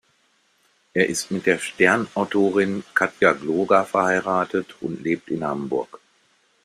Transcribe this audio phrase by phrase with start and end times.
[0.93, 5.99] Er ist mit der "Stern"-Autorin Katja Gloger verheiratet und lebt in Hamburg.